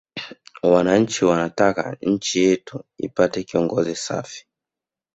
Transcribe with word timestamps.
Wananchi 0.63 1.17
tunataka 1.19 1.97
nchi 2.01 2.39
yetu 2.43 2.83
ipate 2.97 3.43
kiongozi 3.43 3.95
safi 3.95 4.45